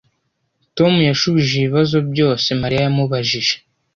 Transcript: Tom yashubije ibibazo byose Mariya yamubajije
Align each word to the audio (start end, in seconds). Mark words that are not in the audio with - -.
Tom 0.77 0.93
yashubije 1.09 1.53
ibibazo 1.57 1.97
byose 2.11 2.47
Mariya 2.61 2.81
yamubajije 2.85 3.53